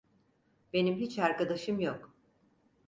Benim 0.73 0.95
hiç 0.95 1.19
arkadaşım 1.19 1.79
yok. 1.79 2.15